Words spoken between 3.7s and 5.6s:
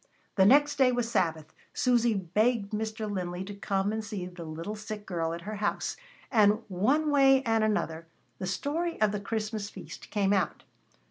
and see the little sick girl at her